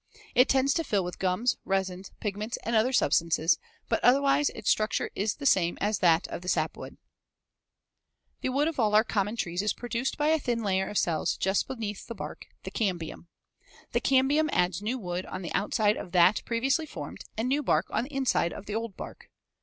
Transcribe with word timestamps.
It 0.33 0.49
tends 0.49 0.73
to 0.73 0.83
fill 0.83 1.03
with 1.03 1.19
gums, 1.19 1.57
resins, 1.63 2.09
pigments 2.19 2.57
and 2.63 2.75
other 2.75 2.91
substances, 2.91 3.59
but 3.87 4.03
otherwise 4.03 4.49
its 4.49 4.67
structure 4.71 5.11
is 5.13 5.35
the 5.35 5.45
same 5.45 5.77
as 5.79 5.99
that 5.99 6.27
of 6.29 6.41
the 6.41 6.47
sapwood. 6.47 6.97
[Illustration: 8.41 8.41
FIG. 8.41 8.41
145. 8.41 8.41
Cross 8.41 8.41
section 8.41 8.41
of 8.41 8.41
Oak.] 8.41 8.41
The 8.41 8.49
wood 8.49 8.67
of 8.67 8.79
all 8.79 8.95
our 8.95 9.03
common 9.03 9.35
trees 9.35 9.61
is 9.61 9.73
produced 9.73 10.17
by 10.17 10.29
a 10.29 10.39
thin 10.39 10.63
layer 10.63 10.89
of 10.89 10.97
cells 10.97 11.37
just 11.37 11.67
beneath 11.67 12.07
the 12.07 12.15
bark, 12.15 12.47
the 12.63 12.71
cambium. 12.71 13.27
The 13.91 14.01
cambium 14.01 14.49
adds 14.51 14.81
new 14.81 14.97
wood 14.97 15.27
on 15.27 15.43
the 15.43 15.53
outside 15.53 15.97
of 15.97 16.13
that 16.13 16.41
previously 16.45 16.87
formed 16.87 17.23
and 17.37 17.47
new 17.47 17.61
bark 17.61 17.85
on 17.91 18.05
the 18.05 18.13
inside 18.15 18.53
of 18.53 18.65
the 18.65 18.73
old 18.73 18.97
bark. 18.97 19.29